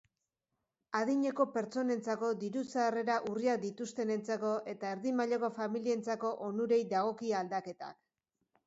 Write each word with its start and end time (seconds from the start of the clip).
Adineko 0.99 1.45
pertsonentzako, 1.57 2.29
diru-sarrera 2.45 3.19
urriak 3.33 3.61
dituztenentzako 3.67 4.55
eta 4.75 4.95
erdi 4.97 5.15
mailako 5.21 5.53
familientzako 5.61 6.35
onurei 6.51 6.83
dagokie 6.97 7.39
aldaketak. 7.45 8.05